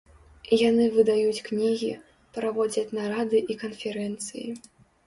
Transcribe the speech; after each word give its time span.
Яны 0.61 0.87
выдаюць 0.95 1.43
кнігі, 1.49 1.91
праводзяць 2.39 2.89
нарады 3.01 3.47
і 3.51 3.61
канферэнцыі. 3.65 4.49